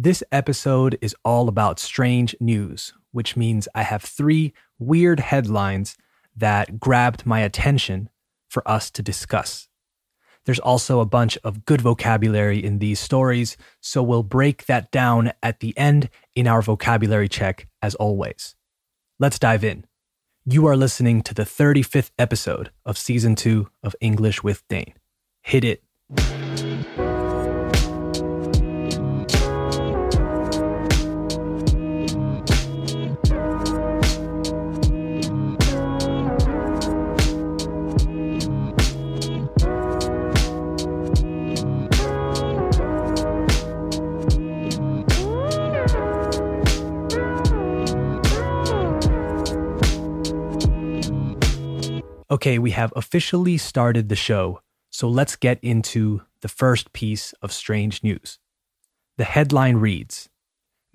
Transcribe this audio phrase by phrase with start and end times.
[0.00, 5.96] This episode is all about strange news, which means I have three weird headlines
[6.36, 8.08] that grabbed my attention
[8.48, 9.68] for us to discuss.
[10.44, 15.32] There's also a bunch of good vocabulary in these stories, so we'll break that down
[15.42, 18.54] at the end in our vocabulary check, as always.
[19.18, 19.84] Let's dive in.
[20.44, 24.94] You are listening to the 35th episode of season two of English with Dane.
[25.42, 25.82] Hit it.
[52.38, 57.50] Okay, we have officially started the show, so let's get into the first piece of
[57.50, 58.38] strange news.
[59.16, 60.28] The headline reads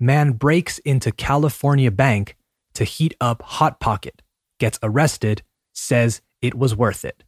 [0.00, 2.38] Man breaks into California bank
[2.72, 4.22] to heat up Hot Pocket,
[4.58, 5.42] gets arrested,
[5.74, 7.24] says it was worth it.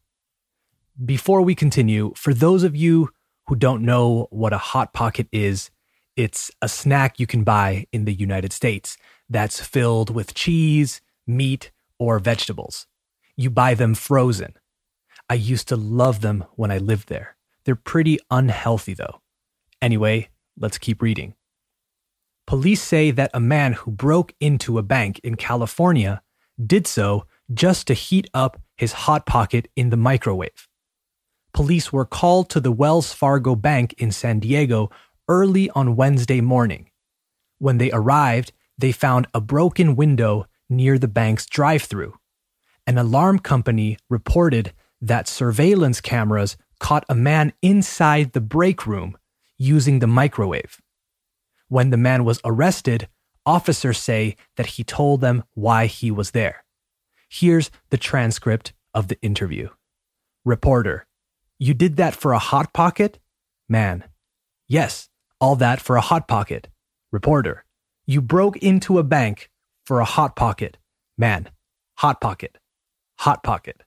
[1.04, 3.10] Before we continue, for those of you
[3.48, 5.70] who don't know what a Hot Pocket is,
[6.16, 8.96] it's a snack you can buy in the United States
[9.28, 12.86] that's filled with cheese, meat, or vegetables.
[13.36, 14.54] You buy them frozen.
[15.28, 17.36] I used to love them when I lived there.
[17.64, 19.20] They're pretty unhealthy though.
[19.82, 21.34] Anyway, let's keep reading.
[22.46, 26.22] Police say that a man who broke into a bank in California
[26.64, 30.68] did so just to heat up his Hot Pocket in the microwave.
[31.52, 34.90] Police were called to the Wells Fargo Bank in San Diego
[35.28, 36.90] early on Wednesday morning.
[37.58, 42.14] When they arrived, they found a broken window near the bank's drive through.
[42.86, 49.16] An alarm company reported that surveillance cameras caught a man inside the break room
[49.58, 50.80] using the microwave.
[51.68, 53.08] When the man was arrested,
[53.44, 56.64] officers say that he told them why he was there.
[57.28, 59.70] Here's the transcript of the interview.
[60.44, 61.06] Reporter,
[61.58, 63.18] you did that for a hot pocket?
[63.68, 64.04] Man,
[64.68, 65.08] yes,
[65.40, 66.68] all that for a hot pocket.
[67.10, 67.64] Reporter,
[68.06, 69.50] you broke into a bank
[69.84, 70.76] for a hot pocket.
[71.18, 71.50] Man,
[71.96, 72.58] hot pocket.
[73.20, 73.82] Hot Pocket.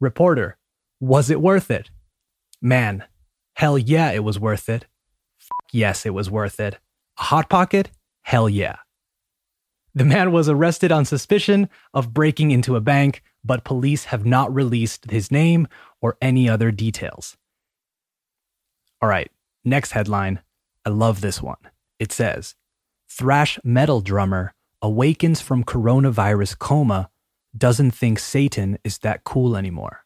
[0.00, 0.58] Reporter,
[1.00, 1.90] was it worth it?
[2.60, 3.04] Man,
[3.54, 4.86] hell yeah, it was worth it.
[5.40, 6.78] F- yes, it was worth it.
[7.18, 7.90] A Hot Pocket?
[8.22, 8.76] Hell yeah.
[9.94, 14.54] The man was arrested on suspicion of breaking into a bank, but police have not
[14.54, 15.68] released his name
[16.00, 17.36] or any other details.
[19.02, 19.30] All right,
[19.64, 20.40] next headline.
[20.86, 21.58] I love this one.
[21.98, 22.54] It says
[23.10, 27.10] Thrash metal drummer awakens from coronavirus coma
[27.56, 30.04] doesn't think Satan is that cool anymore.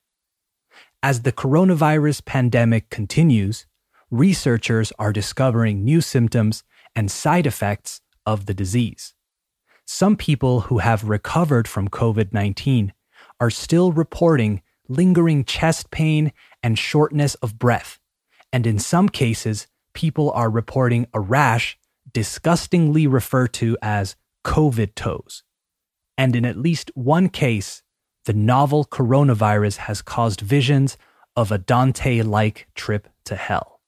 [1.02, 3.66] As the coronavirus pandemic continues,
[4.10, 6.64] researchers are discovering new symptoms
[6.94, 9.14] and side effects of the disease.
[9.84, 12.92] Some people who have recovered from COVID 19
[13.38, 17.98] are still reporting lingering chest pain and shortness of breath.
[18.52, 21.78] And in some cases, people are reporting a rash
[22.12, 25.42] disgustingly referred to as COVID toes
[26.18, 27.82] and in at least one case,
[28.24, 30.96] the novel coronavirus has caused visions
[31.36, 33.80] of a Dante like trip to hell.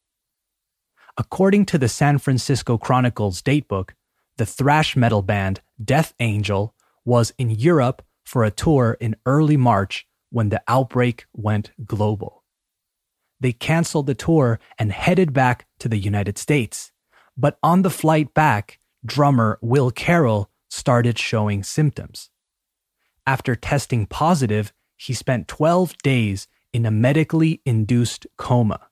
[1.17, 3.91] According to the San Francisco Chronicle's datebook,
[4.37, 6.75] the thrash metal band Death Angel
[7.05, 12.45] was in Europe for a tour in early March when the outbreak went global.
[13.41, 16.93] They canceled the tour and headed back to the United States.
[17.37, 22.31] But on the flight back, drummer Will Carroll started showing symptoms.
[23.27, 28.89] After testing positive, he spent 12 days in a medically induced coma.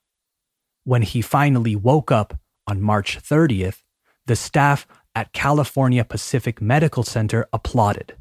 [0.84, 3.82] When he finally woke up on March 30th,
[4.26, 8.16] the staff at California Pacific Medical Center applauded.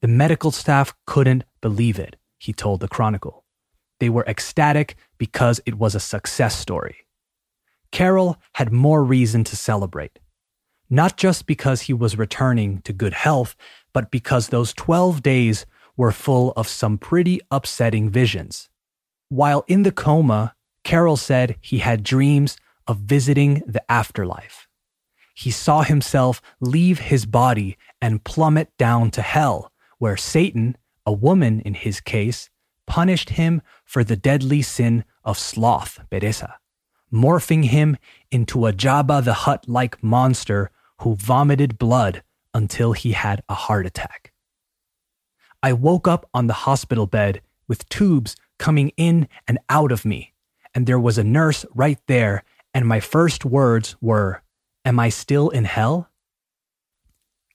[0.00, 3.44] The medical staff couldn't believe it, he told the Chronicle.
[3.98, 7.06] They were ecstatic because it was a success story.
[7.92, 10.18] Carroll had more reason to celebrate
[10.88, 13.56] not just because he was returning to good health,
[13.92, 15.66] but because those 12 days
[15.96, 18.68] were full of some pretty upsetting visions.
[19.28, 20.54] While in the coma,
[20.84, 22.56] Carroll said he had dreams
[22.86, 24.68] of visiting the afterlife.
[25.34, 31.60] He saw himself leave his body and plummet down to hell, where Satan, a woman
[31.60, 32.48] in his case,
[32.86, 36.54] punished him for the deadly sin of sloth, pereza,
[37.12, 37.96] morphing him
[38.30, 42.22] into a Jabba the Hutt like monster who vomited blood
[42.54, 44.32] until he had a heart attack.
[45.62, 50.32] I woke up on the hospital bed with tubes coming in and out of me,
[50.74, 54.42] and there was a nurse right there, and my first words were,
[54.84, 56.08] Am I still in hell?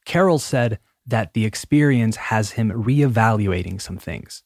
[0.06, 4.44] Carroll said that the experience has him reevaluating some things.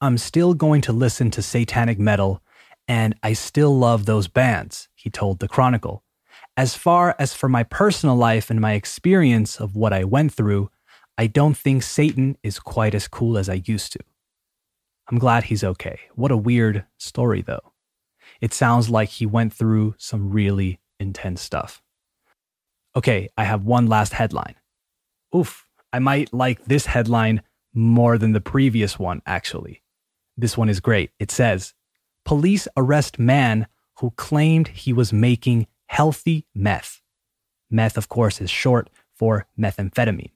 [0.00, 2.42] I'm still going to listen to satanic metal,
[2.86, 6.02] and I still love those bands, he told the Chronicle.
[6.58, 10.72] As far as for my personal life and my experience of what I went through,
[11.16, 14.00] I don't think Satan is quite as cool as I used to.
[15.08, 16.00] I'm glad he's okay.
[16.16, 17.72] What a weird story, though.
[18.40, 21.80] It sounds like he went through some really intense stuff.
[22.96, 24.56] Okay, I have one last headline.
[25.32, 29.84] Oof, I might like this headline more than the previous one, actually.
[30.36, 31.12] This one is great.
[31.20, 31.74] It says
[32.24, 33.68] Police arrest man
[34.00, 37.02] who claimed he was making healthy meth.
[37.70, 40.30] Meth, of course, is short for methamphetamine.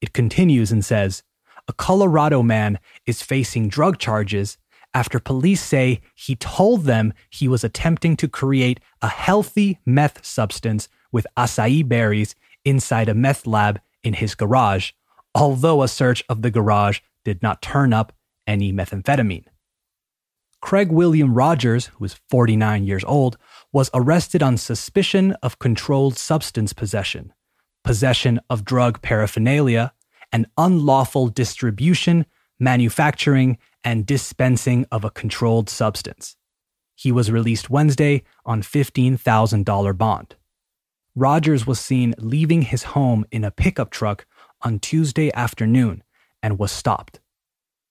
[0.00, 1.22] It continues and says
[1.68, 4.58] A Colorado man is facing drug charges
[4.94, 10.88] after police say he told them he was attempting to create a healthy meth substance
[11.10, 12.34] with acai berries
[12.64, 14.92] inside a meth lab in his garage,
[15.34, 18.12] although a search of the garage did not turn up
[18.46, 19.46] any methamphetamine.
[20.62, 23.36] Craig William Rogers, who is 49 years old,
[23.72, 27.32] was arrested on suspicion of controlled substance possession,
[27.82, 29.92] possession of drug paraphernalia,
[30.32, 32.24] and unlawful distribution,
[32.60, 36.36] manufacturing, and dispensing of a controlled substance.
[36.94, 40.36] He was released Wednesday on $15,000 bond.
[41.16, 44.26] Rogers was seen leaving his home in a pickup truck
[44.62, 46.04] on Tuesday afternoon
[46.40, 47.18] and was stopped.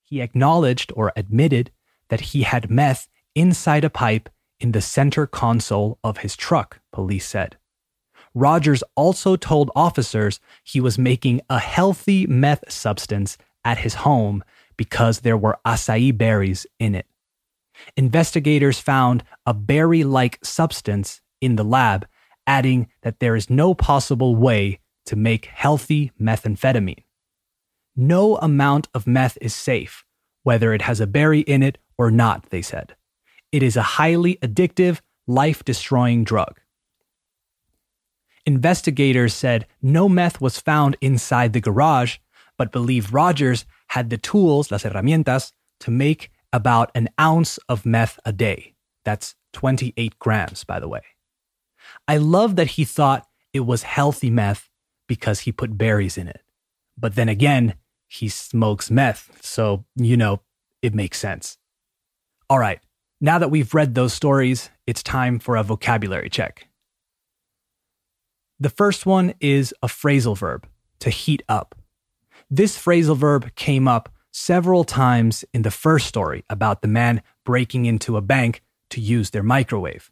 [0.04, 1.70] He acknowledged or admitted
[2.12, 4.30] that he had meth inside a pipe
[4.60, 7.58] in the center console of his truck, police said.
[8.36, 14.44] Rogers also told officers he was making a healthy meth substance at his home
[14.76, 17.08] because there were acai berries in it.
[17.96, 22.06] Investigators found a berry like substance in the lab
[22.46, 27.06] adding that there is no possible way to make healthy methamphetamine.
[27.96, 30.04] No amount of meth is safe,
[30.44, 32.96] whether it has a berry in it or not, they said.
[33.52, 36.60] It is a highly addictive, life destroying drug.
[38.44, 42.18] Investigators said no meth was found inside the garage,
[42.58, 45.52] but believe Rogers had the tools, las herramientas,
[45.82, 48.74] to make about an ounce of meth a day.
[49.06, 51.04] That's 28 grams, by the way.
[52.08, 54.70] I love that he thought it was healthy meth
[55.08, 56.42] because he put berries in it.
[56.98, 57.76] But then again,
[58.08, 60.42] he smokes meth, so, you know,
[60.82, 61.58] it makes sense.
[62.52, 62.82] All right,
[63.22, 66.68] now that we've read those stories, it's time for a vocabulary check.
[68.60, 70.68] The first one is a phrasal verb,
[71.00, 71.76] to heat up.
[72.50, 77.86] This phrasal verb came up several times in the first story about the man breaking
[77.86, 80.12] into a bank to use their microwave.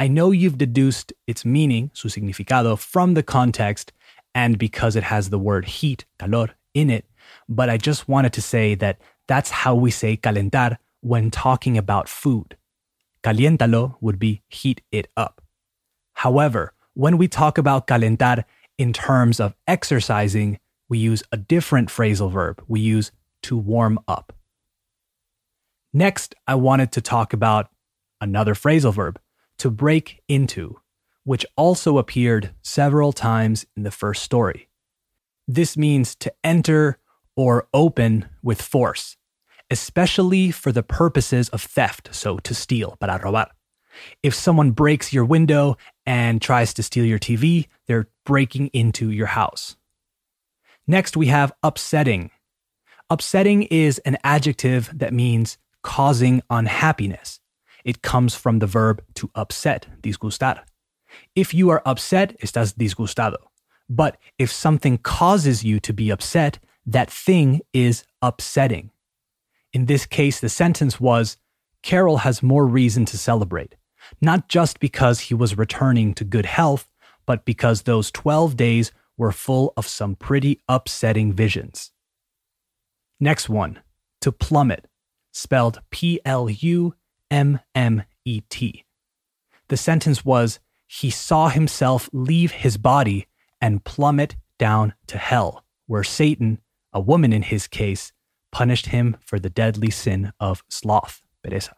[0.00, 3.92] I know you've deduced its meaning, su significado, from the context
[4.34, 7.04] and because it has the word heat, calor, in it,
[7.48, 12.08] but I just wanted to say that that's how we say calentar when talking about
[12.08, 12.56] food.
[13.22, 15.42] Caliéntalo would be heat it up.
[16.14, 18.44] However, when we talk about calentar
[18.78, 22.64] in terms of exercising, we use a different phrasal verb.
[22.66, 24.32] We use to warm up.
[25.92, 27.68] Next, I wanted to talk about
[28.22, 29.20] another phrasal verb,
[29.58, 30.80] to break into,
[31.24, 34.68] which also appeared several times in the first story.
[35.46, 36.98] This means to enter
[37.36, 39.16] or open with force,
[39.72, 43.48] especially for the purposes of theft, so to steal, para robar.
[44.22, 45.76] If someone breaks your window
[46.06, 49.76] and tries to steal your TV, they're breaking into your house.
[50.86, 52.30] Next, we have upsetting.
[53.08, 57.40] Upsetting is an adjective that means causing unhappiness.
[57.84, 60.60] It comes from the verb to upset, disgustar.
[61.34, 63.38] If you are upset, estás disgustado.
[63.88, 68.91] But if something causes you to be upset, that thing is upsetting.
[69.72, 71.36] In this case, the sentence was
[71.82, 73.74] Carroll has more reason to celebrate,
[74.20, 76.88] not just because he was returning to good health,
[77.26, 81.92] but because those 12 days were full of some pretty upsetting visions.
[83.18, 83.80] Next one,
[84.20, 84.88] to plummet,
[85.32, 86.94] spelled P L U
[87.30, 88.84] M M E T.
[89.68, 93.26] The sentence was He saw himself leave his body
[93.60, 96.60] and plummet down to hell, where Satan,
[96.92, 98.12] a woman in his case,
[98.52, 101.72] punished him for the deadly sin of sloth, pereza.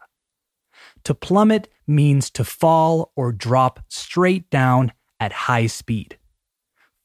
[1.05, 6.17] To plummet means to fall or drop straight down at high speed.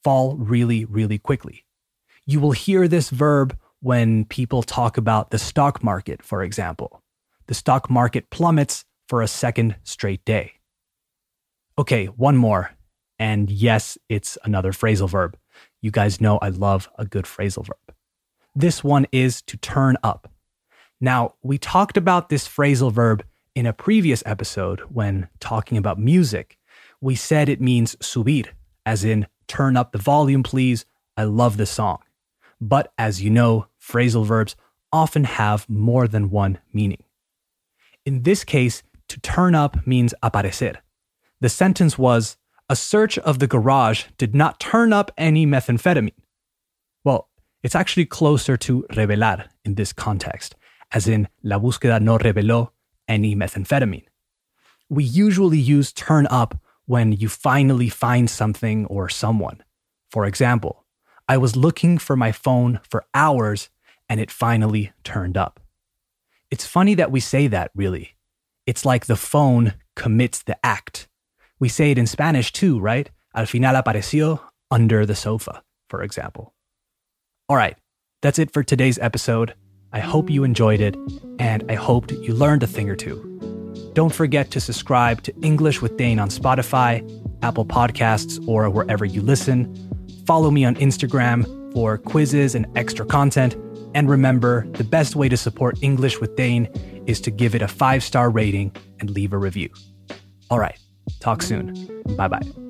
[0.03, 1.65] Fall really, really quickly.
[2.27, 7.03] You will hear this verb when people talk about the stock market, for example.
[7.47, 10.55] The stock market plummets for a second straight day.
[11.79, 12.73] Okay, one more.
[13.19, 15.37] And yes, it's another phrasal verb.
[15.83, 17.97] You guys know I love a good phrasal verb.
[18.55, 20.31] This one is to turn up.
[21.01, 26.59] Now, we talked about this phrasal verb in a previous episode when talking about music.
[27.01, 28.49] We said it means subir,
[28.85, 30.85] as in turn up the volume, please.
[31.17, 31.99] I love this song.
[32.61, 34.57] But as you know, phrasal verbs
[34.93, 37.03] often have more than one meaning.
[38.05, 40.77] In this case, to turn up means aparecer.
[41.41, 42.37] The sentence was
[42.69, 46.13] A search of the garage did not turn up any methamphetamine.
[47.05, 47.30] Well,
[47.63, 50.55] it's actually closer to revelar in this context,
[50.93, 52.71] as in La búsqueda no reveló
[53.09, 54.07] any methamphetamine.
[54.89, 59.63] We usually use turn up when you finally find something or someone.
[60.11, 60.85] For example,
[61.29, 63.71] I was looking for my phone for hours
[64.09, 65.61] and it finally turned up.
[66.51, 68.17] It's funny that we say that, really.
[68.67, 71.09] It's like the phone commits the act.
[71.61, 73.11] We say it in Spanish too, right?
[73.35, 74.41] Al final apareció
[74.71, 76.55] under the sofa, for example.
[77.51, 77.77] All right,
[78.23, 79.55] that's it for today's episode.
[79.93, 80.95] I hope you enjoyed it,
[81.41, 83.91] and I hoped you learned a thing or two.
[83.93, 87.03] Don't forget to subscribe to English with Dane on Spotify,
[87.43, 89.67] Apple Podcasts, or wherever you listen.
[90.27, 93.57] Follow me on Instagram for quizzes and extra content.
[93.97, 96.69] And remember, the best way to support English with Dane
[97.09, 99.71] is to give it a five star rating and leave a review.
[100.51, 100.79] All right,
[101.19, 101.75] talk soon.
[102.17, 102.70] Bye bye.